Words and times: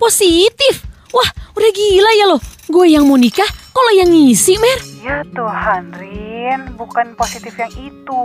positif. 0.00 0.88
Wah, 1.12 1.28
udah 1.52 1.70
gila 1.70 2.10
ya 2.16 2.24
lo. 2.32 2.40
Gue 2.72 2.96
yang 2.96 3.04
mau 3.04 3.20
nikah, 3.20 3.46
kok 3.46 3.82
lo 3.84 3.92
yang 3.92 4.08
ngisi, 4.08 4.56
Mer? 4.56 4.80
Ya 5.04 5.20
Tuhan, 5.36 5.92
Rin, 6.00 6.72
bukan 6.80 7.12
positif 7.12 7.52
yang 7.60 7.72
itu. 7.76 8.24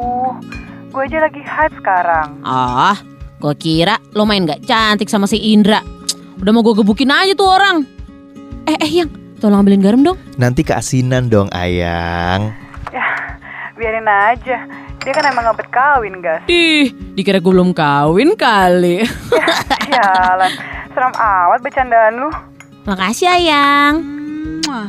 Gue 0.95 1.01
aja 1.11 1.27
lagi 1.27 1.43
hype 1.43 1.75
sekarang. 1.83 2.39
Ah, 2.47 2.95
gue 3.43 3.53
kira 3.59 3.99
lo 4.15 4.23
main 4.23 4.47
gak 4.47 4.63
cantik 4.63 5.11
sama 5.11 5.27
si 5.27 5.35
Indra. 5.51 5.83
Udah 6.39 6.51
mau 6.55 6.63
gue 6.63 6.79
gebukin 6.79 7.11
aja 7.11 7.35
tuh 7.35 7.49
orang. 7.51 7.83
Eh, 8.69 8.77
eh, 8.79 8.91
yang, 9.03 9.09
tolong 9.43 9.65
ambilin 9.65 9.83
garam 9.83 10.01
dong. 10.05 10.17
Nanti 10.39 10.63
keasinan 10.63 11.27
dong, 11.27 11.51
Ayang. 11.51 12.53
Ya, 12.93 13.05
biarin 13.75 14.07
aja. 14.07 14.57
Dia 15.05 15.13
kan 15.13 15.25
emang 15.29 15.45
ngebet 15.45 15.69
kawin, 15.69 16.17
gas. 16.17 16.41
Ih, 16.49 16.89
dikira 17.13 17.37
gue 17.37 17.53
belum 17.53 17.77
kawin 17.77 18.33
kali. 18.33 19.05
Jalan, 19.93 20.51
seram 20.95 21.11
amat 21.11 21.59
bercandaan 21.59 22.13
lu. 22.15 22.29
Makasih, 22.87 23.27
Ayang. 23.27 23.95
Ah, 24.71 24.87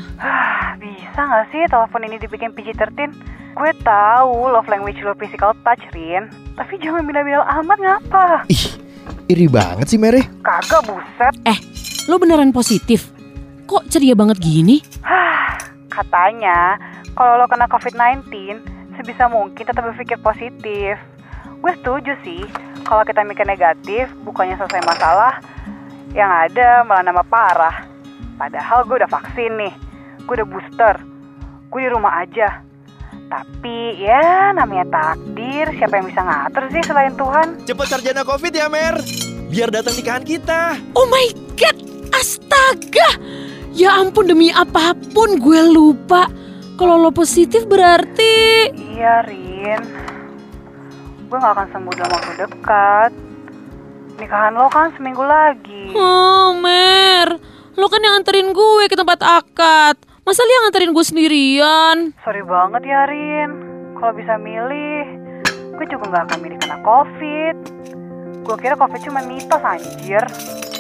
Bisa 0.79 1.19
gak 1.19 1.51
sih 1.51 1.67
telepon 1.67 2.07
ini 2.07 2.23
dibikin 2.23 2.55
PG-13? 2.55 3.11
Gue 3.57 3.73
tahu 3.83 4.53
love 4.53 4.69
language 4.69 5.01
lo 5.03 5.17
physical 5.19 5.57
touch, 5.67 5.83
Rin. 5.91 6.31
Tapi 6.55 6.79
jangan 6.79 7.03
bilang-bilang 7.03 7.43
amat 7.43 7.79
ngapa? 7.81 8.27
Ih, 8.47 8.79
iri 9.27 9.49
banget 9.51 9.91
sih 9.91 9.99
Mere. 9.99 10.23
Kagak 10.45 10.87
buset. 10.87 11.35
Eh, 11.43 11.59
lo 12.07 12.21
beneran 12.21 12.53
positif? 12.53 13.11
Kok 13.67 13.91
ceria 13.91 14.15
banget 14.15 14.39
gini? 14.39 14.79
Hah, 15.03 15.59
katanya 15.89 16.77
kalau 17.17 17.41
lo 17.41 17.49
kena 17.49 17.67
COVID-19, 17.67 18.29
sebisa 19.01 19.27
mungkin 19.27 19.65
tetap 19.65 19.83
berpikir 19.83 20.21
positif. 20.21 21.01
Gue 21.65 21.73
setuju 21.81 22.13
sih, 22.23 22.45
kalau 22.85 23.03
kita 23.03 23.25
mikir 23.25 23.49
negatif, 23.49 24.07
bukannya 24.23 24.55
selesai 24.61 24.85
masalah, 24.85 25.41
yang 26.13 26.31
ada 26.31 26.85
malah 26.87 27.03
nambah 27.03 27.27
parah. 27.27 27.77
Padahal 28.37 28.85
gue 28.85 29.01
udah 29.01 29.11
vaksin 29.11 29.57
nih, 29.57 29.75
gue 30.29 30.35
udah 30.37 30.49
booster, 30.49 30.95
gue 31.73 31.81
di 31.81 31.91
rumah 31.91 32.21
aja. 32.21 32.61
Tapi 33.27 33.99
ya 33.99 34.55
namanya 34.55 34.87
takdir, 34.87 35.67
siapa 35.75 35.99
yang 35.99 36.07
bisa 36.07 36.23
ngatur 36.23 36.63
sih 36.71 36.83
selain 36.87 37.17
Tuhan? 37.19 37.59
Cepet 37.67 37.87
sarjana 37.91 38.23
Covid 38.23 38.55
ya, 38.55 38.71
Mer. 38.71 39.03
Biar 39.51 39.73
datang 39.73 39.99
nikahan 39.99 40.23
kita. 40.23 40.79
Oh 40.95 41.09
my 41.11 41.27
god, 41.59 41.75
astaga. 42.15 43.19
Ya 43.75 43.99
ampun 43.99 44.31
demi 44.31 44.55
apa 44.55 44.95
pun 45.11 45.43
gue 45.43 45.61
lupa. 45.75 46.31
Kalau 46.77 47.01
lo 47.01 47.09
positif 47.09 47.65
berarti... 47.65 48.69
Iya 48.77 49.25
Rin, 49.25 49.81
gue 51.25 51.39
gak 51.41 51.57
akan 51.57 51.69
sembuh 51.73 51.95
dalam 51.97 52.15
waktu 52.15 52.33
dekat. 52.37 53.13
Nikahan 54.17 54.57
lo 54.57 54.73
kan 54.73 54.97
seminggu 54.97 55.21
lagi. 55.21 55.93
Oh 55.93 56.57
Mer, 56.57 57.37
lo 57.77 57.87
kan 57.93 58.01
yang 58.01 58.17
anterin 58.17 58.57
gue 58.57 58.89
ke 58.89 58.97
tempat 58.97 59.21
akad. 59.21 60.01
Masa 60.25 60.41
lo 60.41 60.53
yang 60.57 60.67
anterin 60.73 60.97
gue 60.97 61.05
sendirian? 61.05 62.17
Sorry 62.25 62.41
banget 62.41 62.83
ya 62.89 63.05
Rin, 63.05 63.51
kalau 64.01 64.17
bisa 64.17 64.41
milih, 64.41 65.05
gue 65.77 65.87
juga 65.93 66.05
gak 66.09 66.33
akan 66.33 66.39
milih 66.41 66.59
kena 66.65 66.81
COVID. 66.81 67.57
Gue 68.49 68.57
kira 68.57 68.75
COVID 68.81 69.01
cuma 69.05 69.21
mitos 69.21 69.61
anjir. 69.61 70.25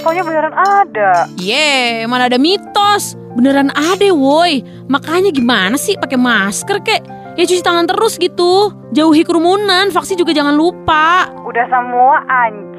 Soalnya 0.00 0.24
beneran 0.24 0.56
ada. 0.56 1.28
Ye, 1.36 2.08
mana 2.08 2.32
ada 2.32 2.40
mitos. 2.40 3.20
Beneran 3.36 3.68
ada 3.76 4.08
woi. 4.16 4.64
Makanya 4.88 5.28
gimana 5.28 5.76
sih 5.76 6.00
pakai 6.00 6.16
masker 6.16 6.80
kek? 6.80 7.04
Ya 7.36 7.44
cuci 7.44 7.60
tangan 7.60 7.84
terus 7.84 8.16
gitu. 8.16 8.72
Jauhi 8.96 9.20
kerumunan, 9.28 9.92
vaksin 9.92 10.16
juga 10.16 10.32
jangan 10.32 10.56
lupa. 10.56 11.28
Udah 11.44 11.68
semua 11.68 12.24
anjir. 12.24 12.75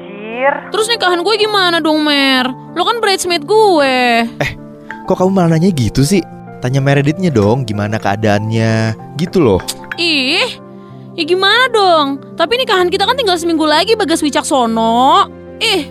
Terus 0.70 0.86
nikahan 0.88 1.20
gue 1.24 1.34
gimana 1.38 1.82
dong 1.82 2.02
Mer? 2.04 2.46
Lo 2.76 2.82
kan 2.86 3.02
bridesmaid 3.02 3.44
gue. 3.44 4.26
Kok 5.08 5.16
kamu 5.16 5.30
malah 5.32 5.56
nanya 5.56 5.72
gitu 5.72 6.04
sih? 6.04 6.20
Tanya 6.58 6.82
Meredithnya 6.82 7.30
dong, 7.30 7.62
gimana 7.62 8.02
keadaannya? 8.02 8.94
Gitu 9.16 9.38
loh. 9.38 9.62
Ih, 9.94 10.58
ya 11.14 11.22
gimana 11.24 11.70
dong? 11.70 12.06
Tapi 12.34 12.58
nikahan 12.58 12.90
kita 12.90 13.06
kan 13.06 13.14
tinggal 13.14 13.38
seminggu 13.38 13.64
lagi 13.64 13.94
Bagas 13.94 14.20
Wicaksono. 14.20 15.30
Ih, 15.62 15.86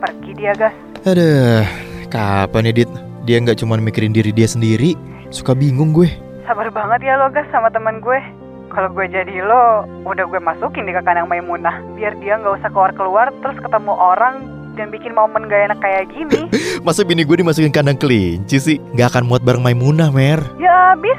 Pergi 0.00 0.32
dia 0.36 0.52
gas. 0.52 0.74
Aduh, 1.08 1.64
kapan 2.12 2.68
ya 2.68 2.72
Dit? 2.82 2.90
Dia 3.26 3.42
nggak 3.42 3.58
cuma 3.58 3.80
mikirin 3.80 4.14
diri 4.14 4.30
dia 4.30 4.46
sendiri. 4.46 4.94
Suka 5.34 5.56
bingung 5.56 5.90
gue. 5.90 6.06
Sabar 6.46 6.70
banget 6.70 7.02
ya 7.02 7.18
lo 7.18 7.26
gas 7.32 7.48
sama 7.50 7.72
teman 7.72 7.98
gue. 7.98 8.20
Kalau 8.76 8.92
gue 8.92 9.08
jadi 9.08 9.40
lo, 9.40 9.88
udah 10.04 10.28
gue 10.28 10.36
masukin 10.36 10.84
di 10.84 10.92
kandang 10.92 11.32
Maimunah. 11.32 11.80
Biar 11.96 12.12
dia 12.20 12.36
nggak 12.36 12.60
usah 12.60 12.68
keluar-keluar 12.68 13.32
terus 13.40 13.56
ketemu 13.56 13.96
orang 13.96 14.44
dan 14.76 14.92
bikin 14.92 15.16
momen 15.16 15.48
gak 15.48 15.72
enak 15.72 15.80
kayak 15.80 16.12
gini. 16.12 16.52
Masa 16.84 17.00
bini 17.00 17.24
gue 17.24 17.40
dimasukin 17.40 17.72
kandang 17.72 17.96
kelinci 17.96 18.60
sih? 18.60 18.76
Nggak 18.92 19.16
akan 19.16 19.32
muat 19.32 19.40
bareng 19.40 19.64
Maimunah, 19.64 20.12
Mer. 20.12 20.44
Ya 20.60 20.92
abis, 20.92 21.16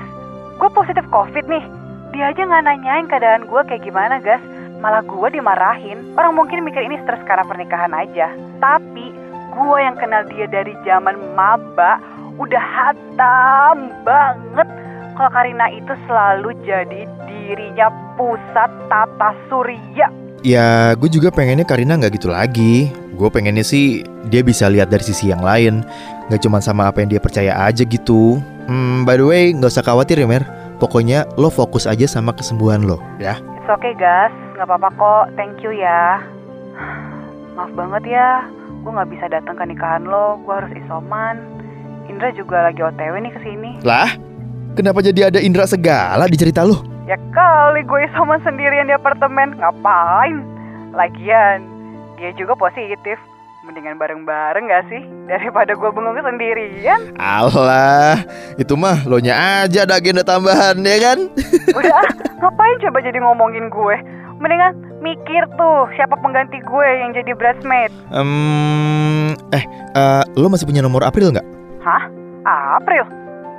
gue 0.61 0.69
positif 0.69 1.01
covid 1.09 1.49
nih. 1.49 1.65
Dia 2.13 2.29
aja 2.29 2.45
nggak 2.45 2.61
nanyain 2.61 3.09
keadaan 3.09 3.49
gue 3.49 3.61
kayak 3.65 3.81
gimana 3.81 4.21
gas. 4.21 4.45
Malah 4.77 5.01
gue 5.01 5.27
dimarahin. 5.33 6.13
Orang 6.13 6.37
mungkin 6.37 6.61
mikir 6.61 6.85
ini 6.85 7.01
stres 7.01 7.25
karena 7.25 7.41
pernikahan 7.41 7.89
aja. 7.89 8.37
Tapi 8.61 9.09
gue 9.57 9.77
yang 9.81 9.97
kenal 9.97 10.29
dia 10.29 10.45
dari 10.45 10.77
zaman 10.85 11.17
maba 11.33 11.97
udah 12.37 12.61
hatam 12.61 13.89
banget. 14.05 14.69
Kalau 15.17 15.33
Karina 15.33 15.65
itu 15.73 15.93
selalu 16.05 16.53
jadi 16.61 17.09
dirinya 17.25 17.89
pusat 18.21 18.69
tata 18.85 19.33
surya. 19.49 20.13
Ya, 20.45 20.93
gue 20.93 21.09
juga 21.09 21.33
pengennya 21.33 21.65
Karina 21.65 21.97
nggak 21.97 22.21
gitu 22.21 22.29
lagi. 22.29 22.93
Gue 23.17 23.25
pengennya 23.33 23.65
sih 23.65 24.05
dia 24.29 24.45
bisa 24.45 24.69
lihat 24.69 24.93
dari 24.93 25.01
sisi 25.01 25.33
yang 25.33 25.41
lain. 25.41 25.81
Nggak 26.29 26.45
cuma 26.45 26.61
sama 26.61 26.85
apa 26.85 27.01
yang 27.01 27.09
dia 27.09 27.17
percaya 27.17 27.57
aja 27.65 27.81
gitu. 27.81 28.37
Hmm, 28.69 29.09
by 29.09 29.17
the 29.17 29.25
way, 29.25 29.43
nggak 29.57 29.73
usah 29.73 29.81
khawatir 29.81 30.21
ya, 30.21 30.29
Mer. 30.29 30.45
Pokoknya 30.77 31.25
lo 31.33 31.49
fokus 31.49 31.89
aja 31.89 32.05
sama 32.05 32.29
kesembuhan 32.37 32.85
lo, 32.85 33.01
ya. 33.17 33.41
It's 33.57 33.65
okay 33.65 33.97
gas, 33.97 34.29
nggak 34.53 34.69
apa-apa 34.69 34.93
kok. 34.93 35.25
Thank 35.33 35.65
you 35.65 35.73
ya. 35.73 36.21
Maaf 37.57 37.73
banget 37.73 38.13
ya, 38.13 38.45
gue 38.85 38.91
nggak 38.93 39.09
bisa 39.09 39.25
datang 39.33 39.57
ke 39.57 39.65
nikahan 39.65 40.05
lo. 40.05 40.37
Gue 40.45 40.61
harus 40.61 40.69
isoman. 40.77 41.41
Indra 42.05 42.29
juga 42.37 42.69
lagi 42.69 42.85
OTW 42.85 43.17
nih 43.17 43.33
ke 43.33 43.41
sini. 43.41 43.81
Lah, 43.81 44.13
kenapa 44.77 45.01
jadi 45.01 45.33
ada 45.33 45.41
Indra 45.41 45.65
segala 45.65 46.29
di 46.29 46.37
cerita 46.37 46.61
lo? 46.61 46.85
Ya 47.09 47.17
kali 47.33 47.81
gue 47.81 48.05
isoman 48.13 48.37
sendirian 48.45 48.85
di 48.85 48.93
apartemen. 48.93 49.57
Ngapain? 49.57 50.45
Lagian, 50.93 51.65
dia 52.21 52.29
juga 52.37 52.53
positif. 52.53 53.17
Mendingan 53.65 53.99
bareng-bareng 53.99 54.69
gak 54.69 54.85
sih? 54.87 55.01
Daripada 55.27 55.75
gue 55.75 55.89
bengong 55.91 56.21
sendirian. 56.21 57.17
Alah, 57.19 58.21
itu 58.55 58.77
mah 58.77 59.03
lo 59.03 59.19
nya 59.19 59.65
aja 59.65 59.83
ada 59.83 59.99
agenda 59.99 60.23
tambahan 60.23 60.79
ya 60.85 60.97
kan? 61.03 61.19
Udah, 61.77 61.91
ah, 61.91 62.07
ngapain 62.39 62.77
coba 62.79 63.03
jadi 63.03 63.19
ngomongin 63.19 63.67
gue? 63.67 63.95
Mendingan 64.37 64.77
mikir 65.03 65.43
tuh 65.57 65.89
siapa 65.97 66.15
pengganti 66.21 66.61
gue 66.63 66.87
yang 67.01 67.11
jadi 67.11 67.33
bridesmaid. 67.35 67.91
Hmm, 68.13 69.35
eh, 69.51 69.65
eh, 69.97 70.23
lo 70.37 70.47
masih 70.47 70.69
punya 70.69 70.79
nomor 70.79 71.03
April 71.03 71.33
nggak? 71.33 71.47
Hah? 71.83 72.03
April? 72.47 73.03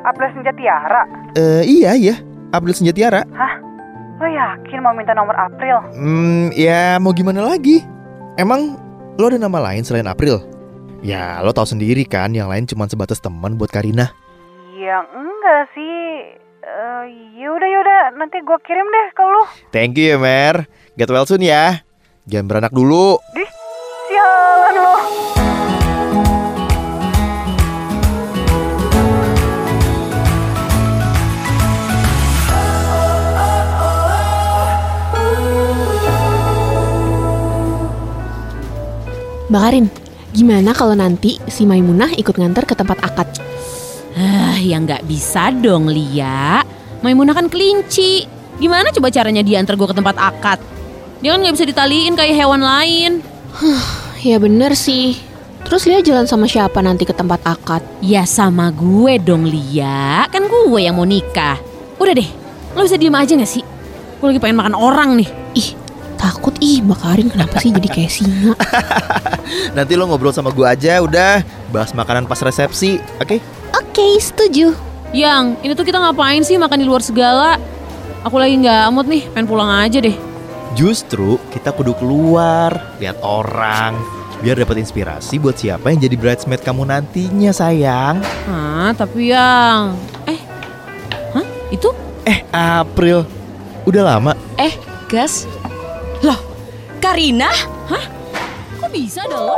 April 0.09 0.33
Senjatiara? 0.33 1.03
Eh, 1.37 1.63
iya 1.69 1.93
iya, 1.93 2.17
April 2.57 2.73
Senjatiara. 2.73 3.29
Lo 4.19 4.27
yakin 4.27 4.81
mau 4.81 4.97
minta 4.97 5.13
nomor 5.13 5.37
April? 5.37 5.85
Hmm, 5.95 6.49
ya 6.57 6.97
mau 6.97 7.13
gimana 7.13 7.45
lagi? 7.45 7.85
Emang 8.41 8.75
lo 9.21 9.29
ada 9.29 9.37
nama 9.37 9.61
lain 9.71 9.85
selain 9.85 10.09
April? 10.09 10.41
Ya, 11.05 11.39
lo 11.45 11.55
tahu 11.55 11.69
sendiri 11.69 12.03
kan, 12.03 12.35
yang 12.35 12.51
lain 12.51 12.67
cuma 12.67 12.89
sebatas 12.91 13.23
teman 13.23 13.55
buat 13.55 13.71
Karina. 13.71 14.11
Ya 14.75 15.05
enggak 15.15 15.71
sih. 15.77 16.35
Eh, 16.59 17.05
yaudah 17.39 17.69
yaudah, 17.71 18.03
nanti 18.19 18.43
gue 18.43 18.59
kirim 18.67 18.85
deh 18.85 19.07
ke 19.15 19.23
lu. 19.23 19.43
Thank 19.71 20.01
you 20.01 20.15
ya, 20.15 20.19
Mer. 20.19 20.67
Get 20.99 21.13
well 21.13 21.25
soon 21.29 21.45
ya. 21.45 21.87
Jangan 22.27 22.47
beranak 22.51 22.73
dulu. 22.75 23.17
Sialan 23.19 23.58
Mbak 39.49 39.63
Karin, 39.65 39.87
gimana 40.37 40.77
kalau 40.77 40.93
nanti 40.93 41.41
si 41.49 41.65
Maimunah 41.65 42.13
ikut 42.21 42.37
nganter 42.37 42.69
ke 42.69 42.77
tempat 42.77 43.01
akad? 43.01 43.33
Ah, 44.13 44.61
ya 44.61 44.77
nggak 44.77 45.09
bisa 45.09 45.49
dong 45.49 45.89
Lia. 45.89 46.61
Maimunah 47.01 47.33
kan 47.33 47.49
kelinci. 47.49 48.29
Gimana 48.61 48.93
coba 48.93 49.09
caranya 49.09 49.41
dia 49.41 49.57
antar 49.57 49.81
gue 49.81 49.89
ke 49.89 49.97
tempat 49.97 50.21
akad? 50.21 50.61
Dia 51.25 51.33
kan 51.33 51.41
nggak 51.41 51.55
bisa 51.57 51.65
ditaliin 51.65 52.13
kayak 52.13 52.37
hewan 52.37 52.61
lain. 52.61 53.25
Ya 54.21 54.37
bener 54.37 54.77
sih. 54.77 55.17
Terus 55.65 55.89
Lia 55.89 56.05
jalan 56.05 56.29
sama 56.29 56.45
siapa 56.45 56.85
nanti 56.85 57.09
ke 57.09 57.17
tempat 57.17 57.41
akad? 57.49 57.81
Ya 58.05 58.29
sama 58.29 58.69
gue 58.69 59.17
dong 59.17 59.49
Lia. 59.49 60.29
Kan 60.29 60.45
gue 60.45 60.81
yang 60.85 61.01
mau 61.01 61.09
nikah. 61.09 61.57
Udah 61.97 62.13
deh, 62.13 62.29
lo 62.77 62.85
bisa 62.85 63.01
diem 63.01 63.17
aja 63.17 63.33
gak 63.33 63.49
sih? 63.49 63.65
Gue 64.21 64.29
lagi 64.29 64.45
pengen 64.45 64.61
makan 64.61 64.77
orang 64.77 65.17
nih. 65.17 65.29
Ih, 65.57 65.69
Takut 66.19 66.55
ih 66.59 66.83
Mbak 66.83 66.99
Karin 66.99 67.29
kenapa 67.31 67.63
sih 67.63 67.71
jadi 67.71 67.89
kayak 67.89 68.11
singa? 68.11 68.53
Nanti 69.79 69.95
lo 69.95 70.11
ngobrol 70.11 70.35
sama 70.35 70.51
gue 70.51 70.67
aja 70.67 70.99
udah 70.99 71.47
bahas 71.71 71.95
makanan 71.95 72.27
pas 72.27 72.43
resepsi, 72.43 72.99
oke? 73.23 73.39
Oke, 73.79 74.19
setuju. 74.19 74.75
Yang, 75.15 75.57
ini 75.63 75.73
tuh 75.79 75.87
kita 75.87 76.03
ngapain 76.03 76.43
sih 76.43 76.59
makan 76.59 76.83
di 76.83 76.87
luar 76.91 77.01
segala? 77.01 77.57
Aku 78.27 78.35
lagi 78.37 78.59
nggak 78.59 78.91
mood 78.91 79.07
nih, 79.07 79.31
pengen 79.31 79.47
pulang 79.47 79.71
aja 79.71 80.03
deh. 80.03 80.19
Justru 80.75 81.39
kita 81.55 81.71
kudu 81.71 81.95
keluar, 81.97 82.99
lihat 82.99 83.23
orang, 83.23 83.97
biar 84.43 84.59
dapat 84.59 84.83
inspirasi 84.83 85.39
buat 85.39 85.55
siapa 85.55 85.95
yang 85.95 86.03
jadi 86.03 86.17
bridesmaid 86.19 86.61
kamu 86.67 86.83
nantinya 86.83 87.55
sayang. 87.55 88.21
Hah, 88.51 88.91
tapi 88.93 89.33
yang... 89.33 89.95
Eh, 90.27 90.41
hah? 91.33 91.47
Itu? 91.71 91.95
Eh 92.27 92.45
April, 92.53 93.25
udah 93.89 94.03
lama. 94.03 94.37
Eh, 94.61 94.77
Gas. 95.09 95.49
Karina? 97.09 97.49
Kok 98.85 98.93
bisa 98.93 99.25
lo? 99.33 99.57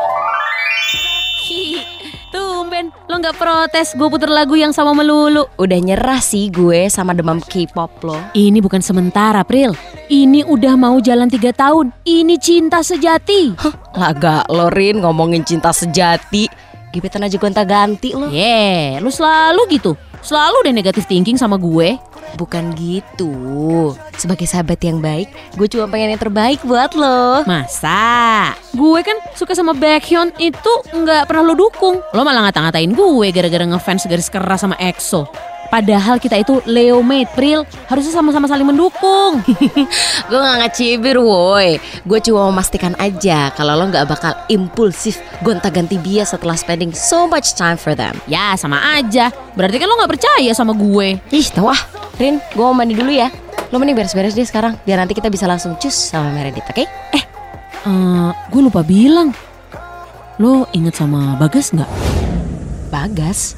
Hi, 1.51 1.83
tumben 2.31 2.95
lo 3.11 3.19
nggak 3.19 3.35
protes 3.43 3.99
gue 3.99 4.07
puter 4.07 4.31
lagu 4.31 4.55
yang 4.55 4.71
sama 4.71 4.95
melulu. 4.95 5.51
Udah 5.59 5.83
nyerah 5.83 6.23
sih 6.23 6.47
gue 6.47 6.87
sama 6.87 7.11
demam 7.11 7.43
K-pop 7.43 8.07
lo. 8.07 8.15
Ini 8.39 8.63
bukan 8.63 8.79
sementara, 8.79 9.43
April. 9.43 9.75
Ini 10.07 10.47
udah 10.47 10.79
mau 10.79 11.03
jalan 11.03 11.27
tiga 11.27 11.51
tahun. 11.51 11.91
Ini 12.07 12.39
cinta 12.39 12.87
sejati. 12.87 13.59
Laga 13.99 14.47
lo 14.47 14.71
Rin 14.71 15.03
ngomongin 15.03 15.43
cinta 15.43 15.75
sejati. 15.75 16.47
Gebetan 16.95 17.27
aja 17.27 17.35
gonta 17.35 17.67
ganti 17.67 18.15
lo. 18.15 18.31
Yeah, 18.31 19.03
lu 19.03 19.11
selalu 19.11 19.75
gitu. 19.75 19.99
Selalu 20.23 20.71
deh 20.71 20.75
negatif 20.87 21.03
thinking 21.11 21.35
sama 21.35 21.59
gue. 21.59 21.99
Bukan 22.39 22.75
gitu. 22.79 23.33
Sebagai 24.15 24.47
sahabat 24.47 24.79
yang 24.85 25.01
baik, 25.01 25.31
gue 25.57 25.67
cuma 25.71 25.91
pengen 25.91 26.15
yang 26.15 26.23
terbaik 26.23 26.61
buat 26.63 26.93
lo. 26.95 27.43
Masa? 27.49 28.55
Gue 28.77 29.01
kan 29.03 29.17
suka 29.35 29.57
sama 29.57 29.75
Baekhyun 29.75 30.37
itu 30.39 30.73
nggak 30.95 31.27
pernah 31.27 31.43
lo 31.43 31.55
dukung. 31.57 31.99
Lo 32.15 32.23
malah 32.23 32.49
ngata-ngatain 32.49 32.93
gue 32.93 33.29
gara-gara 33.33 33.65
ngefans 33.67 34.07
garis 34.07 34.31
keras 34.31 34.63
sama 34.63 34.77
EXO. 34.79 35.27
Padahal 35.71 36.19
kita 36.19 36.35
itu 36.37 36.59
Leo 36.67 36.99
mate, 37.01 37.31
Pril. 37.39 37.63
Harusnya 37.87 38.11
sama-sama 38.11 38.51
saling 38.51 38.67
mendukung. 38.67 39.39
Gue 40.29 40.39
gak 40.39 40.59
ngecibir 40.67 41.23
woi 41.23 41.79
Gue 42.03 42.19
cuma 42.23 42.51
memastikan 42.51 42.95
aja 42.99 43.55
Kalau 43.55 43.79
lo 43.79 43.87
gak 43.91 44.07
bakal 44.11 44.33
impulsif 44.51 45.23
Gonta-ganti 45.47 45.97
bias 45.99 46.35
setelah 46.35 46.59
spending 46.59 46.91
so 46.91 47.31
much 47.31 47.55
time 47.55 47.79
for 47.79 47.95
them 47.95 48.19
ya, 48.27 48.59
sama 48.59 48.99
aja. 48.99 49.31
Berarti 49.55 49.79
kan 49.79 49.87
lo 49.87 49.95
nggak 50.03 50.13
percaya 50.19 50.51
sama 50.53 50.75
gue. 50.75 51.23
Ih 51.31 51.49
tau 51.55 51.71
ah 51.71 51.81
Rin 52.19 52.43
gue 52.43 52.65
mau 52.65 52.75
mandi 52.75 52.99
dulu 52.99 53.15
ya 53.15 53.31
Lo 53.71 53.79
mending 53.79 53.95
beres-beres 53.95 54.35
deh 54.35 54.45
sekarang 54.45 54.75
Biar 54.83 54.99
nanti 54.99 55.15
kita 55.15 55.31
bisa 55.31 55.47
langsung 55.47 55.79
cus 55.79 55.95
sama 55.95 56.35
Meredith 56.35 56.67
oke? 56.67 56.85
Eh, 56.85 57.25
gue 58.51 58.61
lupa 58.61 58.85
bilang. 58.85 59.33
Lo 60.37 60.69
inget 60.77 60.97
sama 60.99 61.39
Bagas 61.39 61.73
nggak? 61.73 61.91
Bagas 62.91 63.55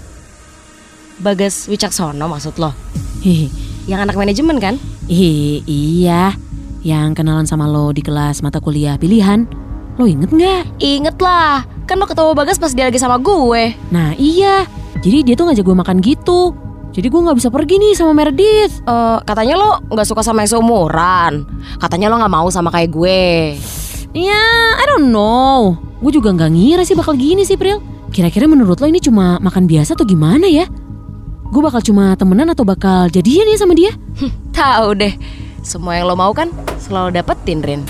Bagas 1.23 1.71
Wicaksono 1.71 2.27
maksud 2.27 2.59
lo 2.59 2.75
Hehe. 3.23 3.47
Yang 3.87 4.01
anak 4.11 4.17
manajemen 4.19 4.59
kan? 4.59 4.75
Ih, 5.07 5.63
iya. 5.67 6.35
Yang 6.83 7.23
kenalan 7.23 7.47
sama 7.47 7.71
lo 7.71 7.95
di 7.95 8.03
kelas 8.03 8.43
mata 8.43 8.59
kuliah 8.59 8.99
pilihan. 8.99 9.47
Lo 9.95 10.11
inget 10.11 10.35
nggak? 10.35 10.83
Inget 10.83 11.21
lah 11.23 11.63
Kan 11.87 12.01
lo 12.03 12.09
ketemu 12.09 12.35
Bagas 12.35 12.57
pas 12.59 12.73
dia 12.73 12.89
lagi 12.89 12.99
sama 12.99 13.23
gue 13.23 13.77
Nah 13.95 14.19
iya. 14.19 14.67
Jadi 14.99 15.23
dia 15.23 15.35
tuh 15.39 15.47
ngajak 15.47 15.63
gue 15.63 15.77
makan 15.77 15.99
gitu. 16.03 16.57
Jadi 16.91 17.07
gue 17.07 17.21
nggak 17.23 17.39
bisa 17.39 17.49
pergi 17.49 17.79
nih 17.79 17.93
sama 17.95 18.13
Meredith. 18.17 18.83
Eh, 18.83 19.19
Katanya 19.23 19.55
lo 19.57 19.71
gak 19.95 20.05
suka 20.09 20.21
sama 20.21 20.43
yang 20.45 20.51
seumuran 20.59 21.47
Katanya 21.79 22.11
lo 22.11 22.19
gak 22.19 22.33
mau 22.33 22.49
sama 22.51 22.69
kayak 22.75 22.91
gue 22.91 23.23
Ya, 24.13 24.45
I 24.77 24.85
don't 24.93 25.09
know. 25.09 25.73
Gue 26.05 26.13
juga 26.13 26.37
nggak 26.37 26.53
ngira 26.53 26.83
sih 26.85 26.93
bakal 26.93 27.17
gini 27.17 27.49
sih, 27.49 27.57
Pril. 27.57 27.81
Kira-kira 28.13 28.45
menurut 28.45 28.77
lo 28.77 28.85
ini 28.85 29.01
cuma 29.01 29.41
makan 29.41 29.65
biasa 29.65 29.97
atau 29.97 30.05
gimana 30.05 30.45
ya? 30.45 30.69
Gue 31.53 31.61
bakal 31.61 31.85
cuma 31.85 32.17
temenan 32.17 32.49
atau 32.49 32.65
bakal 32.65 33.13
jadian 33.13 33.45
ya 33.45 33.61
sama 33.61 33.77
dia? 33.77 33.93
Tahu 34.57 34.97
deh 34.97 35.13
Semua 35.61 36.01
yang 36.01 36.09
lo 36.09 36.17
mau 36.17 36.33
kan 36.33 36.49
Selalu 36.81 37.21
dapetin 37.21 37.61
Rin 37.61 37.85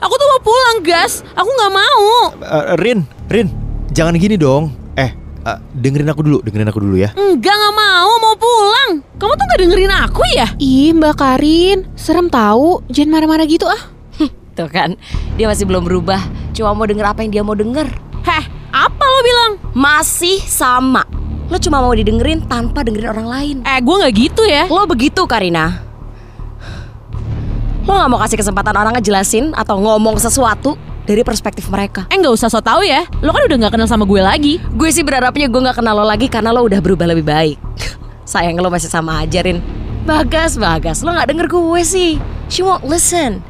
Aku 0.00 0.14
tuh 0.20 0.28
mau 0.36 0.40
pulang, 0.44 0.84
gas. 0.84 1.24
Aku 1.32 1.48
nggak 1.48 1.72
mau. 1.72 2.04
Eh, 2.44 2.76
Rin, 2.76 3.08
Rin, 3.32 3.48
jangan 3.88 4.12
gini 4.20 4.36
dong. 4.36 4.68
Eh, 5.00 5.16
eh, 5.16 5.58
dengerin 5.72 6.12
aku 6.12 6.20
dulu, 6.20 6.44
dengerin 6.44 6.68
aku 6.68 6.76
dulu 6.84 7.00
ya. 7.00 7.16
Enggak, 7.16 7.56
nggak 7.56 7.72
mau. 7.72 8.10
Mau 8.20 8.36
pulang. 8.36 9.00
Kamu 9.16 9.32
tuh 9.32 9.44
nggak 9.48 9.60
dengerin 9.64 9.92
aku 9.96 10.22
ya? 10.36 10.52
Ih 10.60 10.92
Mbak 10.92 11.14
Karin, 11.16 11.88
serem 11.96 12.28
tahu. 12.28 12.84
Jangan 12.92 13.16
marah-marah 13.16 13.48
gitu 13.48 13.64
ah. 13.64 13.80
Tuh 14.54 14.70
kan 14.70 14.94
Dia 15.34 15.50
masih 15.50 15.66
belum 15.66 15.82
berubah 15.82 16.22
Cuma 16.54 16.78
mau 16.78 16.86
denger 16.86 17.02
apa 17.02 17.26
yang 17.26 17.34
dia 17.34 17.42
mau 17.42 17.58
denger 17.58 17.90
Heh, 18.22 18.44
apa 18.70 19.02
lo 19.02 19.20
bilang? 19.26 19.52
Masih 19.74 20.38
sama 20.46 21.02
Lo 21.44 21.60
cuma 21.60 21.78
mau 21.78 21.92
didengerin 21.92 22.40
tanpa 22.44 22.80
dengerin 22.80 23.10
orang 23.10 23.28
lain 23.28 23.56
Eh, 23.62 23.78
gue 23.78 23.94
nggak 24.00 24.12
gitu 24.14 24.42
ya. 24.44 24.64
Lo 24.68 24.88
begitu 24.88 25.22
Karina 25.28 25.80
Lo 27.84 27.92
gak 27.92 28.08
mau 28.08 28.16
kasih 28.16 28.40
kesempatan 28.40 28.72
orang 28.72 28.96
ngejelasin 28.96 29.52
Atau 29.52 29.76
ngomong 29.76 30.16
sesuatu 30.16 30.72
Dari 31.04 31.20
perspektif 31.20 31.68
mereka 31.68 32.08
Eh, 32.08 32.16
nggak 32.16 32.32
usah 32.32 32.48
so 32.48 32.64
tau 32.64 32.80
ya. 32.80 33.04
Lo 33.20 33.28
kan 33.30 33.44
udah 33.44 33.56
nggak 33.60 33.72
kenal 33.76 33.84
sama 33.84 34.08
gue 34.08 34.24
lagi. 34.24 34.56
Gue 34.72 34.88
sih 34.88 35.04
berharapnya 35.04 35.52
gue 35.52 35.60
gak 35.60 35.76
kenal 35.78 35.92
lo 35.94 36.04
lagi 36.04 36.32
Karena 36.32 36.48
lo 36.48 36.64
udah 36.64 36.80
berubah 36.80 37.04
lebih 37.04 37.28
baik 37.28 37.56
Sayang 38.32 38.56
lo 38.56 38.72
masih 38.72 38.88
sama 38.88 39.20
aja 39.20 39.44
Rin 39.44 39.60
Bagas, 40.08 40.56
Bagas 40.56 41.04
Lo 41.04 41.12
gak 41.12 41.28
denger 41.28 41.44
gue 41.44 41.82
sih 41.84 42.16
She 42.48 42.64
won't 42.64 42.88
listen 42.88 43.44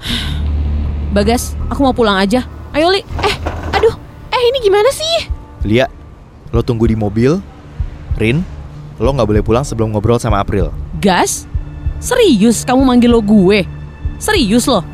Bagas, 1.12 1.52
aku 1.66 1.82
mau 1.82 1.92
pulang 1.92 2.16
aja. 2.16 2.46
Ayo, 2.70 2.86
Li. 2.88 3.02
Eh, 3.02 3.34
aduh. 3.74 3.94
Eh 4.30 4.42
ini 4.46 4.62
gimana 4.62 4.86
sih? 4.88 5.26
Lia, 5.66 5.90
lo 6.50 6.60
tunggu 6.62 6.86
di 6.90 6.98
mobil. 6.98 7.38
Rin, 8.18 8.42
lo 8.98 9.10
nggak 9.14 9.28
boleh 9.28 9.42
pulang 9.42 9.64
sebelum 9.64 9.94
ngobrol 9.94 10.20
sama 10.20 10.42
April. 10.42 10.74
Gas? 10.98 11.46
Serius 12.02 12.66
kamu 12.66 12.82
manggil 12.84 13.10
lo 13.12 13.22
gue? 13.22 13.64
Serius 14.20 14.68
lo? 14.68 14.84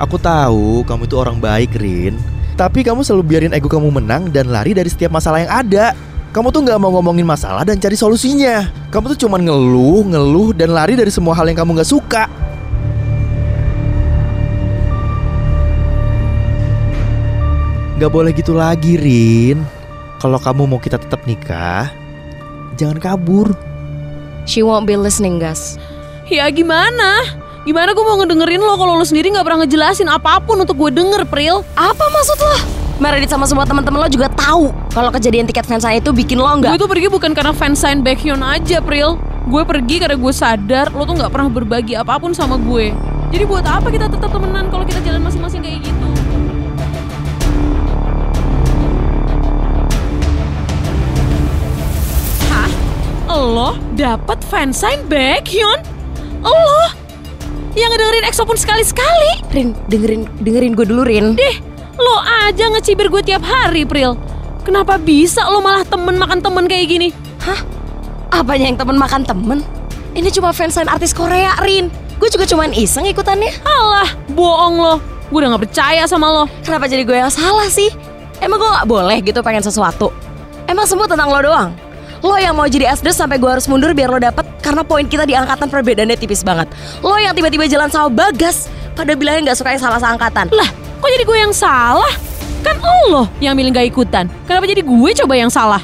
Aku 0.00 0.16
tahu 0.16 0.82
kamu 0.88 1.04
itu 1.04 1.16
orang 1.20 1.36
baik, 1.38 1.76
Rin. 1.76 2.16
Tapi 2.56 2.84
kamu 2.84 3.04
selalu 3.04 3.24
biarin 3.24 3.52
ego 3.56 3.68
kamu 3.68 3.88
menang 3.88 4.28
dan 4.28 4.48
lari 4.48 4.72
dari 4.72 4.88
setiap 4.88 5.12
masalah 5.12 5.44
yang 5.44 5.52
ada. 5.52 5.96
Kamu 6.32 6.48
tuh 6.48 6.64
nggak 6.64 6.80
mau 6.80 6.96
ngomongin 6.96 7.28
masalah 7.28 7.60
dan 7.60 7.76
cari 7.76 7.92
solusinya. 7.92 8.64
Kamu 8.88 9.12
tuh 9.12 9.28
cuman 9.28 9.44
ngeluh, 9.44 10.00
ngeluh, 10.08 10.56
dan 10.56 10.72
lari 10.72 10.96
dari 10.96 11.12
semua 11.12 11.36
hal 11.36 11.44
yang 11.44 11.60
kamu 11.60 11.76
nggak 11.76 11.90
suka. 11.92 12.24
Gak 18.02 18.10
boleh 18.10 18.34
gitu 18.34 18.50
lagi, 18.50 18.98
Rin. 18.98 19.62
Kalau 20.18 20.34
kamu 20.34 20.66
mau 20.66 20.82
kita 20.82 20.98
tetap 20.98 21.22
nikah, 21.22 21.86
jangan 22.74 22.98
kabur. 22.98 23.54
She 24.42 24.58
won't 24.58 24.90
be 24.90 24.98
listening 24.98 25.38
guys 25.38 25.78
Ya 26.26 26.50
gimana? 26.50 27.22
Gimana 27.62 27.94
gue 27.94 28.02
mau 28.02 28.18
ngedengerin 28.18 28.58
lo 28.58 28.74
kalau 28.74 28.98
lo 28.98 29.06
sendiri 29.06 29.30
nggak 29.30 29.46
pernah 29.46 29.62
ngejelasin 29.62 30.10
apa 30.10 30.42
pun 30.42 30.66
untuk 30.66 30.82
gue 30.82 30.90
denger, 30.98 31.22
Pril? 31.30 31.62
Apa 31.78 32.02
maksud 32.10 32.42
lo? 32.42 32.58
Meredith 32.98 33.30
sama 33.30 33.46
semua 33.46 33.70
teman-teman 33.70 34.02
lo 34.02 34.10
juga 34.10 34.26
tahu 34.34 34.74
kalau 34.90 35.14
kejadian 35.14 35.46
tiket 35.46 35.62
fansign 35.62 36.02
itu 36.02 36.10
bikin 36.10 36.42
lo 36.42 36.50
Gue 36.58 36.74
nggak 36.74 36.82
tuh 36.82 36.90
pergi 36.90 37.06
bukan 37.06 37.30
karena 37.38 37.54
fansign 37.54 38.02
Baekhyun 38.02 38.42
aja, 38.42 38.82
Pril. 38.82 39.14
Gue 39.46 39.62
pergi 39.62 40.02
karena 40.02 40.18
gue 40.18 40.32
sadar 40.34 40.90
lo 40.90 41.06
tuh 41.06 41.22
nggak 41.22 41.30
pernah 41.30 41.46
berbagi 41.46 41.94
apa 41.94 42.18
pun 42.18 42.34
sama 42.34 42.58
gue. 42.58 42.90
Jadi 43.30 43.46
buat 43.46 43.62
apa 43.62 43.94
kita 43.94 44.10
tetap 44.10 44.34
temenan 44.34 44.74
kalau 44.74 44.82
kita 44.82 44.98
jalan 45.06 45.22
masing-masing 45.22 45.62
kayak 45.62 45.86
gitu? 45.86 46.11
Lo 53.32 53.80
dapat 53.96 54.44
fansign 54.44 55.08
Baekhyun? 55.08 55.80
Lo 56.44 56.84
yang 57.72 57.88
ngedengerin 57.88 58.28
EXO 58.28 58.44
pun 58.44 58.60
sekali-sekali? 58.60 59.48
Rin 59.56 59.72
dengerin 59.88 60.28
dengerin 60.44 60.76
gue 60.76 60.84
dulu 60.84 61.08
Rin. 61.08 61.32
Deh, 61.32 61.56
lo 61.96 62.20
aja 62.44 62.68
ngecibir 62.68 63.08
gue 63.08 63.24
tiap 63.24 63.40
hari, 63.40 63.88
Pril. 63.88 64.20
Kenapa 64.68 65.00
bisa 65.00 65.48
lo 65.48 65.64
malah 65.64 65.80
temen 65.88 66.20
makan 66.20 66.44
temen 66.44 66.68
kayak 66.68 66.86
gini? 66.92 67.08
Hah? 67.40 67.56
Apanya 68.36 68.68
yang 68.68 68.76
temen 68.76 69.00
makan 69.00 69.24
temen? 69.24 69.64
Ini 70.12 70.28
cuma 70.28 70.52
fansign 70.52 70.92
artis 70.92 71.16
Korea 71.16 71.56
Rin. 71.64 71.88
Gue 72.20 72.28
juga 72.28 72.44
cuman 72.44 72.76
iseng 72.76 73.08
ikutannya. 73.08 73.64
Alah, 73.64 74.12
bohong 74.36 74.76
lo. 74.76 74.94
Gue 75.32 75.40
udah 75.40 75.56
gak 75.56 75.72
percaya 75.72 76.04
sama 76.04 76.28
lo. 76.28 76.44
Kenapa 76.60 76.84
jadi 76.84 77.08
gue 77.08 77.16
yang 77.16 77.32
salah 77.32 77.66
sih? 77.72 77.88
Emang 78.44 78.60
gue 78.60 78.68
gak 78.68 78.84
boleh 78.84 79.24
gitu 79.24 79.40
pengen 79.40 79.64
sesuatu? 79.64 80.12
Emang 80.68 80.84
semua 80.84 81.08
tentang 81.08 81.32
lo 81.32 81.40
doang? 81.40 81.72
Lo 82.22 82.38
yang 82.38 82.54
mau 82.54 82.70
jadi 82.70 82.86
asdes 82.86 83.18
sampai 83.18 83.36
gue 83.36 83.50
harus 83.50 83.66
mundur 83.66 83.90
biar 83.92 84.06
lo 84.06 84.22
dapet 84.22 84.46
Karena 84.62 84.86
poin 84.86 85.02
kita 85.10 85.26
di 85.26 85.34
angkatan 85.34 85.66
perbedaannya 85.66 86.14
tipis 86.14 86.46
banget 86.46 86.70
Lo 87.02 87.18
yang 87.18 87.34
tiba-tiba 87.34 87.66
jalan 87.66 87.90
sama 87.90 88.06
Bagas 88.06 88.70
Pada 88.94 89.18
bilangnya 89.18 89.50
gak 89.52 89.58
suka 89.58 89.74
yang 89.74 89.82
salah 89.82 89.98
seangkatan 89.98 90.54
Lah, 90.54 90.70
kok 90.70 91.10
jadi 91.10 91.24
gue 91.26 91.38
yang 91.42 91.50
salah? 91.50 92.14
Kan 92.62 92.78
lo 93.10 93.26
yang 93.42 93.58
milih 93.58 93.74
gak 93.74 93.90
ikutan. 93.90 94.30
Kenapa 94.46 94.70
jadi 94.70 94.86
gue 94.86 95.10
coba 95.18 95.34
yang 95.34 95.50
salah? 95.50 95.82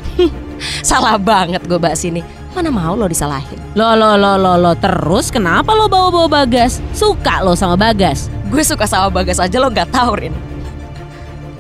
Salah 0.83 1.19
banget 1.19 1.63
gue 1.67 1.79
bahas 1.79 2.03
ini 2.07 2.23
Mana 2.55 2.71
mau 2.71 2.95
lo 2.95 3.07
disalahin? 3.11 3.59
Lo 3.75 3.95
lo 3.99 4.15
lo 4.19 4.39
lo 4.39 4.55
lo 4.59 4.73
terus 4.79 5.31
kenapa 5.31 5.75
lo 5.75 5.91
bawa-bawa 5.91 6.43
Bagas? 6.43 6.83
Suka 6.95 7.43
lo 7.43 7.59
sama 7.59 7.75
Bagas? 7.79 8.31
Gue 8.51 8.63
suka 8.63 8.87
sama 8.87 9.11
Bagas 9.11 9.39
aja 9.43 9.59
lo 9.59 9.71
nggak 9.71 9.91
tahu 9.91 10.19
Rin. 10.19 10.35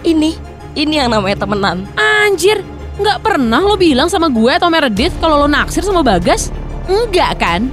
Ini, 0.02 0.30
ini 0.78 0.94
yang 0.94 1.10
namanya 1.10 1.42
temenan. 1.46 1.86
Anjir, 1.98 2.62
nggak 2.98 3.18
pernah 3.22 3.62
lo 3.62 3.78
bilang 3.78 4.10
sama 4.10 4.26
gue 4.26 4.50
atau 4.50 4.66
Meredith 4.66 5.14
kalau 5.22 5.46
lo 5.46 5.48
naksir 5.48 5.86
sama 5.86 6.02
Bagas? 6.02 6.50
Enggak 6.90 7.38
kan? 7.38 7.70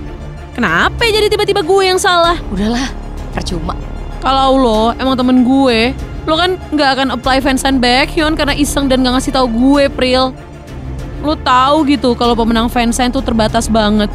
Kenapa 0.53 1.03
jadi 1.03 1.27
tiba-tiba 1.27 1.65
gue 1.65 1.84
yang 1.84 2.00
salah? 2.00 2.39
Udahlah, 2.53 2.88
percuma. 3.36 3.75
Kalau 4.24 4.55
lo 4.55 4.82
emang 4.96 5.20
temen 5.20 5.44
gue, 5.44 5.91
lo 6.24 6.34
kan 6.39 6.55
nggak 6.72 6.89
akan 6.96 7.08
apply 7.20 7.44
fansign 7.44 7.77
Baekhyun 7.77 8.34
karena 8.39 8.55
iseng 8.55 8.88
dan 8.88 9.03
nggak 9.03 9.20
ngasih 9.20 9.34
tahu 9.36 9.48
gue, 9.51 9.91
Pril. 9.91 10.32
Lo 11.25 11.34
tahu 11.36 11.89
gitu 11.89 12.13
kalau 12.15 12.38
pemenang 12.38 12.72
fansign 12.72 13.12
tuh 13.12 13.22
terbatas 13.22 13.70
banget. 13.70 14.08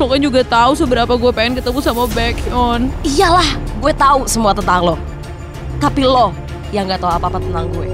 Lo 0.00 0.08
kan 0.08 0.20
juga 0.20 0.40
tahu 0.40 0.72
seberapa 0.72 1.12
gue 1.18 1.32
pengen 1.36 1.60
ketemu 1.60 1.78
sama 1.84 2.08
Baekhyun. 2.08 2.88
Iyalah, 3.04 3.50
gue 3.80 3.92
tahu 3.92 4.24
semua 4.24 4.56
tentang 4.56 4.94
lo. 4.94 4.96
Tapi 5.82 6.06
lo 6.06 6.32
yang 6.72 6.88
nggak 6.88 7.02
tahu 7.02 7.12
apa-apa 7.12 7.36
tentang 7.42 7.68
gue. 7.76 7.91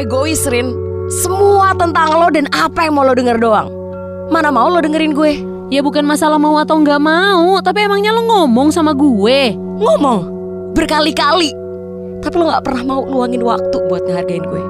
Egois, 0.00 0.48
Rin. 0.48 0.72
Semua 1.10 1.76
tentang 1.76 2.16
lo 2.16 2.32
dan 2.32 2.48
apa 2.56 2.88
yang 2.88 2.96
mau 2.96 3.04
lo 3.04 3.12
denger 3.12 3.36
doang. 3.36 3.68
Mana 4.32 4.48
mau 4.48 4.72
lo 4.72 4.80
dengerin 4.80 5.12
gue? 5.12 5.32
Ya 5.70 5.84
bukan 5.84 6.02
masalah 6.02 6.38
mau 6.40 6.58
atau 6.58 6.80
nggak 6.80 6.98
mau, 6.98 7.60
tapi 7.62 7.86
emangnya 7.86 8.10
lo 8.10 8.26
ngomong 8.26 8.72
sama 8.72 8.96
gue. 8.96 9.54
Ngomong 9.54 10.20
berkali-kali. 10.74 11.54
Tapi 12.20 12.34
lo 12.36 12.52
gak 12.52 12.64
pernah 12.68 12.84
mau 12.84 13.00
luangin 13.06 13.40
waktu 13.40 13.76
buat 13.88 14.04
ngehargain 14.04 14.44
gue. 14.44 14.62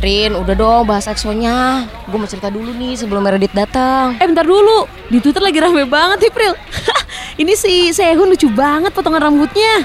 Rin, 0.00 0.32
udah 0.32 0.56
dong 0.56 0.88
bahas 0.88 1.04
EXO-nya. 1.04 1.84
Gue 2.08 2.16
mau 2.16 2.24
cerita 2.24 2.48
dulu 2.48 2.72
nih 2.72 2.96
sebelum 2.96 3.20
Meredith 3.20 3.52
datang. 3.52 4.16
Eh 4.16 4.24
bentar 4.24 4.48
dulu, 4.48 4.88
di 5.12 5.20
Twitter 5.20 5.44
lagi 5.44 5.60
rame 5.60 5.84
banget 5.84 6.24
nih 6.24 6.32
Pril. 6.32 6.54
Ini 7.44 7.52
si 7.52 7.92
Sehun 7.92 8.32
lucu 8.32 8.48
banget 8.48 8.96
potongan 8.96 9.28
rambutnya. 9.28 9.84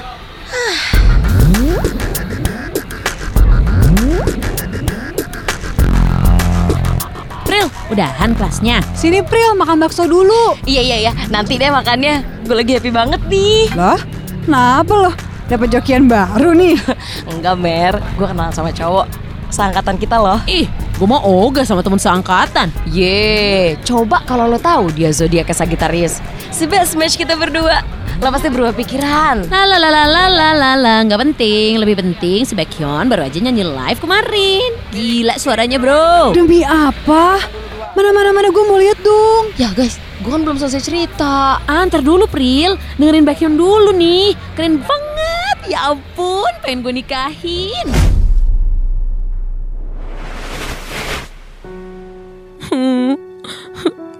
Udahan 7.96 8.36
kelasnya. 8.36 8.84
Sini 8.92 9.24
Pril 9.24 9.56
makan 9.56 9.80
bakso 9.80 10.04
dulu. 10.04 10.52
Iya 10.68 10.84
iya 10.84 10.96
iya, 11.08 11.12
nanti 11.32 11.56
deh 11.56 11.72
makannya. 11.72 12.44
Gue 12.44 12.60
lagi 12.60 12.76
happy 12.76 12.92
banget 12.92 13.24
nih. 13.24 13.72
Lah, 13.72 13.96
kenapa 14.44 14.92
loh? 14.92 15.14
Dapat 15.48 15.72
jokian 15.72 16.04
baru 16.04 16.52
nih. 16.52 16.76
Enggak 17.32 17.56
Mer, 17.56 17.96
gue 18.20 18.26
kenal 18.28 18.52
sama 18.52 18.68
cowok. 18.68 19.08
Seangkatan 19.48 19.96
kita 19.96 20.20
loh. 20.20 20.36
Ih, 20.44 20.68
gue 20.96 21.04
mau 21.04 21.20
ogah 21.20 21.68
sama 21.68 21.84
temen 21.84 22.00
seangkatan. 22.00 22.72
Ye, 22.88 23.76
coba 23.84 24.24
kalau 24.24 24.48
lo 24.48 24.56
tahu 24.56 24.88
dia 24.96 25.12
zodiaknya 25.12 25.52
Sagittarius. 25.52 26.24
Si 26.48 26.64
best 26.64 26.96
match 26.96 27.20
kita 27.20 27.36
berdua. 27.36 27.84
Lo 28.16 28.32
pasti 28.32 28.48
berubah 28.48 28.72
pikiran. 28.72 29.44
La 29.52 29.68
la 29.68 29.76
la 29.76 29.92
la 29.92 30.04
la 30.08 30.24
la 30.32 30.48
la 30.56 30.72
la 30.72 30.94
nggak 31.04 31.20
penting, 31.20 31.76
lebih 31.76 32.00
penting 32.00 32.48
si 32.48 32.56
Baekhyun 32.56 33.12
baru 33.12 33.28
aja 33.28 33.36
nyanyi 33.36 33.60
live 33.60 34.00
kemarin. 34.00 34.72
Gila 34.88 35.36
suaranya 35.36 35.76
bro. 35.76 36.32
Demi 36.32 36.64
apa? 36.64 37.44
Mana 37.92 38.16
mana 38.16 38.32
mana 38.32 38.48
gue 38.48 38.64
mau 38.64 38.80
lihat 38.80 38.96
dong. 39.04 39.52
Ya 39.60 39.68
guys, 39.76 40.00
gue 40.24 40.32
kan 40.32 40.40
belum 40.48 40.56
selesai 40.56 40.80
cerita. 40.80 41.60
Ah, 41.68 41.84
ntar 41.84 42.00
dulu 42.00 42.24
Pril, 42.24 42.80
dengerin 42.96 43.28
Baekhyun 43.28 43.60
dulu 43.60 43.92
nih. 43.92 44.32
Keren 44.56 44.80
banget, 44.80 45.76
ya 45.76 45.92
ampun, 45.92 46.52
pengen 46.64 46.80
gue 46.88 46.96
nikahin. 46.96 48.05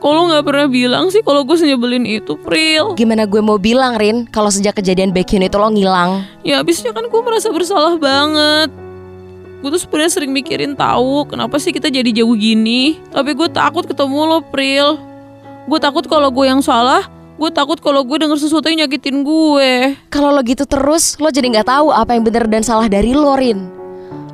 Kalau 0.07 0.31
nggak 0.31 0.47
pernah 0.47 0.71
bilang 0.71 1.11
sih 1.11 1.19
kalau 1.19 1.43
gue 1.43 1.59
senyebelin 1.59 2.07
itu, 2.07 2.39
Pril. 2.39 2.95
Gimana 2.95 3.27
gue 3.27 3.43
mau 3.43 3.59
bilang 3.59 3.99
Rin, 3.99 4.23
kalau 4.31 4.55
sejak 4.55 4.79
kejadian 4.79 5.11
Baekhyun 5.11 5.43
itu 5.43 5.59
lo 5.59 5.67
ngilang? 5.67 6.23
Ya 6.47 6.63
abisnya 6.63 6.95
kan 6.95 7.11
gue 7.11 7.21
merasa 7.27 7.51
bersalah 7.51 7.99
banget. 7.99 8.71
Gue 9.67 9.75
tuh 9.75 9.83
sebenarnya 9.83 10.15
sering 10.15 10.31
mikirin 10.31 10.79
tahu 10.79 11.27
kenapa 11.27 11.59
sih 11.59 11.75
kita 11.75 11.91
jadi 11.91 12.23
jauh 12.23 12.39
gini. 12.39 13.03
Tapi 13.11 13.35
gue 13.35 13.51
takut 13.51 13.83
ketemu 13.83 14.21
lo, 14.31 14.39
Pril. 14.47 14.95
Gue 15.67 15.83
takut 15.83 16.07
kalau 16.07 16.31
gue 16.31 16.47
yang 16.47 16.63
salah. 16.63 17.11
Gue 17.35 17.51
takut 17.51 17.83
kalau 17.83 18.07
gue 18.07 18.15
denger 18.15 18.39
sesuatu 18.39 18.71
yang 18.71 18.87
nyakitin 18.87 19.27
gue. 19.27 19.99
Kalau 20.07 20.31
lo 20.31 20.39
gitu 20.47 20.71
terus, 20.71 21.19
lo 21.19 21.35
jadi 21.35 21.51
nggak 21.51 21.67
tahu 21.67 21.91
apa 21.91 22.15
yang 22.15 22.23
benar 22.23 22.47
dan 22.47 22.63
salah 22.63 22.87
dari 22.87 23.11
lo, 23.11 23.35
Rin. 23.35 23.59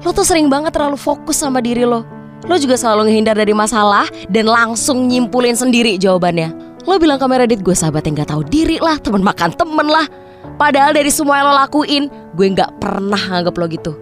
Lo 0.05 0.13
tuh 0.13 0.29
sering 0.29 0.53
banget 0.53 0.77
terlalu 0.77 1.01
fokus 1.01 1.41
sama 1.41 1.65
diri 1.65 1.89
lo. 1.89 2.22
Lo 2.47 2.59
juga 2.59 2.75
selalu 2.75 3.11
ngehindar 3.11 3.39
dari 3.39 3.55
masalah 3.55 4.11
dan 4.27 4.51
langsung 4.51 5.07
nyimpulin 5.07 5.55
sendiri 5.55 5.95
jawabannya. 5.99 6.51
Lo 6.83 6.99
bilang 6.99 7.23
ke 7.23 7.27
Meredith 7.31 7.63
gue 7.63 7.77
sahabat 7.79 8.03
yang 8.11 8.19
gak 8.19 8.35
tahu 8.35 8.43
diri 8.43 8.83
lah, 8.83 8.99
temen 8.99 9.23
makan 9.23 9.55
temen 9.55 9.87
lah. 9.87 10.11
Padahal 10.59 10.91
dari 10.91 11.11
semua 11.15 11.39
yang 11.39 11.47
lo 11.51 11.55
lakuin, 11.55 12.11
gue 12.35 12.47
gak 12.51 12.83
pernah 12.83 13.19
nganggep 13.19 13.55
lo 13.55 13.67
gitu. 13.71 13.93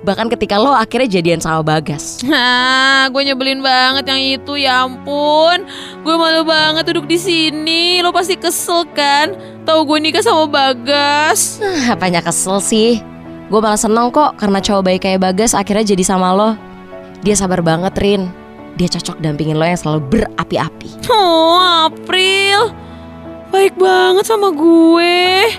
Bahkan 0.00 0.32
ketika 0.32 0.56
lo 0.56 0.72
akhirnya 0.72 1.20
jadian 1.20 1.42
sama 1.44 1.60
Bagas. 1.60 2.24
Hah, 2.24 3.10
gue 3.12 3.20
nyebelin 3.20 3.60
banget 3.60 4.08
yang 4.08 4.22
itu, 4.40 4.56
ya 4.56 4.88
ampun. 4.88 5.66
Gue 6.06 6.14
malu 6.16 6.46
banget 6.46 6.88
duduk 6.88 7.04
di 7.04 7.20
sini. 7.20 8.00
Lo 8.00 8.08
pasti 8.08 8.38
kesel 8.38 8.88
kan? 8.96 9.36
Tahu 9.68 9.84
gue 9.84 9.98
nikah 10.00 10.24
sama 10.24 10.48
Bagas. 10.48 11.60
Nah, 11.60 11.92
apanya 11.92 12.24
kesel 12.24 12.64
sih? 12.64 13.02
Gue 13.52 13.60
malah 13.60 13.76
seneng 13.76 14.08
kok 14.14 14.38
karena 14.38 14.62
cowok 14.62 14.82
baik 14.86 15.00
kayak 15.04 15.20
Bagas 15.20 15.52
akhirnya 15.52 15.82
jadi 15.82 16.06
sama 16.06 16.32
lo. 16.32 16.69
Dia 17.20 17.36
sabar 17.36 17.60
banget, 17.60 17.92
Rin. 18.00 18.32
Dia 18.80 18.88
cocok 18.88 19.20
dampingin 19.20 19.60
lo 19.60 19.68
yang 19.68 19.76
selalu 19.76 20.00
berapi-api. 20.08 21.04
Oh, 21.12 21.60
April. 21.92 22.72
Baik 23.52 23.76
banget 23.76 24.24
sama 24.24 24.48
gue. 24.54 25.52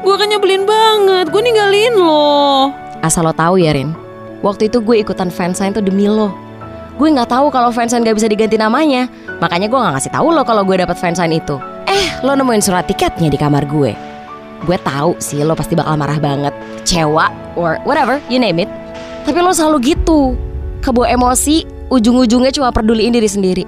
Gue 0.00 0.14
kan 0.16 0.28
nyebelin 0.32 0.64
banget. 0.64 1.28
Gue 1.28 1.42
ninggalin 1.44 1.94
lo. 2.00 2.72
Asal 3.04 3.28
lo 3.28 3.36
tahu 3.36 3.60
ya, 3.60 3.76
Rin. 3.76 3.92
Waktu 4.40 4.72
itu 4.72 4.80
gue 4.80 5.04
ikutan 5.04 5.28
fansign 5.28 5.76
tuh 5.76 5.84
demi 5.84 6.08
lo. 6.08 6.32
Gue 6.96 7.12
nggak 7.12 7.28
tahu 7.28 7.52
kalau 7.52 7.68
fansign 7.68 8.00
gak 8.00 8.16
bisa 8.16 8.24
diganti 8.24 8.56
namanya. 8.56 9.12
Makanya 9.44 9.68
gue 9.68 9.76
nggak 9.76 9.94
ngasih 10.00 10.12
tahu 10.16 10.32
lo 10.32 10.40
kalau 10.48 10.64
gue 10.64 10.80
dapat 10.80 10.96
fansign 10.96 11.36
itu. 11.36 11.60
Eh, 11.84 12.24
lo 12.24 12.32
nemuin 12.32 12.64
surat 12.64 12.88
tiketnya 12.88 13.28
di 13.28 13.36
kamar 13.36 13.68
gue. 13.68 13.92
Gue 14.64 14.78
tahu 14.80 15.20
sih 15.20 15.44
lo 15.44 15.52
pasti 15.52 15.76
bakal 15.76 16.00
marah 16.00 16.16
banget, 16.16 16.56
kecewa, 16.80 17.28
or 17.60 17.76
whatever, 17.84 18.16
you 18.32 18.40
name 18.40 18.56
it. 18.64 18.70
Tapi 19.28 19.36
lo 19.44 19.52
selalu 19.52 19.92
gitu. 19.92 19.95
Kebawa 20.86 21.10
emosi, 21.10 21.66
ujung-ujungnya 21.90 22.54
cuma 22.54 22.70
peduliin 22.70 23.10
diri 23.10 23.26
sendiri. 23.26 23.64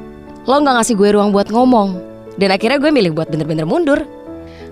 Lo 0.47 0.62
nggak 0.62 0.78
ngasih 0.78 0.95
gue 0.95 1.18
ruang 1.18 1.35
buat 1.35 1.50
ngomong. 1.50 1.99
Dan 2.38 2.54
akhirnya 2.54 2.78
gue 2.78 2.95
milih 2.95 3.11
buat 3.11 3.26
bener-bener 3.26 3.66
mundur. 3.66 4.07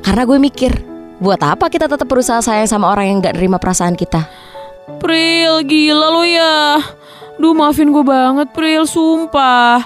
Karena 0.07 0.23
gue 0.23 0.39
mikir, 0.39 0.71
buat 1.19 1.43
apa 1.43 1.67
kita 1.67 1.91
tetap 1.91 2.07
berusaha 2.07 2.39
sayang 2.39 2.71
sama 2.71 2.95
orang 2.95 3.11
yang 3.11 3.19
gak 3.19 3.35
nerima 3.35 3.59
perasaan 3.59 3.99
kita? 3.99 4.31
Pril, 5.03 5.67
gila 5.67 6.09
lo 6.15 6.23
ya. 6.23 6.79
Duh, 7.43 7.51
maafin 7.51 7.91
gue 7.91 8.07
banget, 8.07 8.55
Pril, 8.55 8.87
sumpah. 8.87 9.83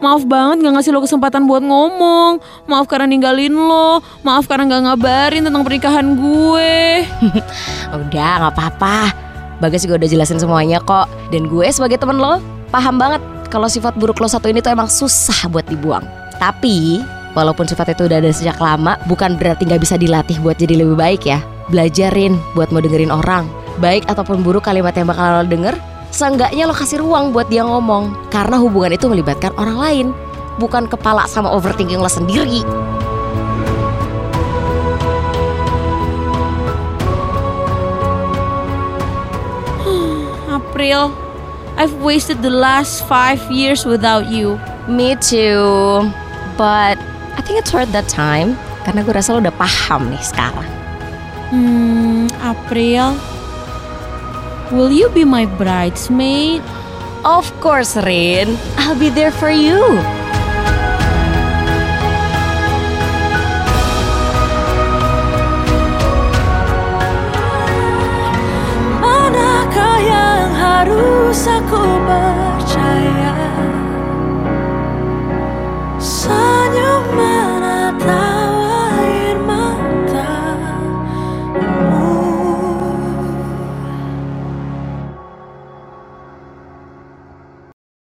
Maaf 0.00 0.24
banget 0.24 0.64
gak 0.64 0.72
ngasih 0.80 0.96
lo 0.96 1.04
kesempatan 1.04 1.44
buat 1.44 1.60
ngomong. 1.60 2.40
Maaf 2.64 2.88
karena 2.88 3.04
ninggalin 3.04 3.52
lo. 3.52 4.00
Maaf 4.24 4.48
karena 4.48 4.64
gak 4.72 4.82
ngabarin 4.88 5.44
tentang 5.44 5.60
pernikahan 5.60 6.16
gue. 6.16 7.04
Udah, 8.00 8.32
nggak 8.40 8.54
apa-apa. 8.56 9.31
Bagas 9.62 9.86
juga 9.86 10.02
udah 10.02 10.10
jelasin 10.10 10.42
semuanya 10.42 10.82
kok. 10.82 11.06
Dan 11.30 11.46
gue 11.46 11.70
sebagai 11.70 12.02
temen 12.02 12.18
lo, 12.18 12.42
paham 12.74 12.98
banget 12.98 13.22
kalau 13.46 13.70
sifat 13.70 13.94
buruk 13.94 14.18
lo 14.18 14.26
satu 14.26 14.50
ini 14.50 14.58
tuh 14.58 14.74
emang 14.74 14.90
susah 14.90 15.46
buat 15.46 15.62
dibuang. 15.70 16.02
Tapi, 16.42 16.98
walaupun 17.38 17.70
sifat 17.70 17.94
itu 17.94 18.10
udah 18.10 18.18
ada 18.18 18.34
sejak 18.34 18.58
lama, 18.58 18.98
bukan 19.06 19.38
berarti 19.38 19.62
nggak 19.62 19.86
bisa 19.86 19.94
dilatih 19.94 20.42
buat 20.42 20.58
jadi 20.58 20.82
lebih 20.82 20.98
baik 20.98 21.22
ya. 21.30 21.38
Belajarin 21.70 22.34
buat 22.58 22.74
mau 22.74 22.82
dengerin 22.82 23.14
orang. 23.14 23.46
Baik 23.78 24.02
ataupun 24.10 24.42
buruk 24.42 24.66
kalimat 24.66 24.98
yang 24.98 25.06
bakal 25.06 25.40
lo 25.40 25.46
denger, 25.46 25.78
seenggaknya 26.10 26.66
lo 26.66 26.74
kasih 26.74 26.98
ruang 26.98 27.30
buat 27.30 27.46
dia 27.46 27.62
ngomong. 27.62 28.34
Karena 28.34 28.58
hubungan 28.58 28.98
itu 28.98 29.06
melibatkan 29.06 29.54
orang 29.54 29.78
lain, 29.78 30.06
bukan 30.58 30.90
kepala 30.90 31.30
sama 31.30 31.54
overthinking 31.54 32.02
lo 32.02 32.10
sendiri. 32.10 32.66
April, 40.82 41.14
I've 41.78 41.94
wasted 42.02 42.42
the 42.42 42.50
last 42.50 43.06
five 43.06 43.38
years 43.52 43.86
without 43.86 44.26
you. 44.26 44.58
Me 44.88 45.14
too. 45.14 46.10
But 46.58 46.98
I 46.98 47.40
think 47.46 47.62
it's 47.62 47.72
worth 47.72 47.92
that 47.94 48.10
time. 48.10 48.58
Karena 48.82 49.06
gue 49.06 49.14
rasa 49.14 49.38
lo 49.38 49.46
udah 49.46 49.54
paham 49.54 50.10
nih 50.10 50.18
sekarang. 50.18 50.66
Hmm, 51.54 52.26
April, 52.42 53.14
will 54.74 54.90
you 54.90 55.06
be 55.14 55.22
my 55.22 55.46
bridesmaid? 55.46 56.66
Of 57.22 57.46
course, 57.62 57.94
Rin. 57.94 58.58
I'll 58.82 58.98
be 58.98 59.06
there 59.06 59.30
for 59.30 59.54
you. 59.54 59.78
harus 70.82 71.46
aku 71.46 71.82
percaya. 72.02 73.38
Senyuman 76.02 77.51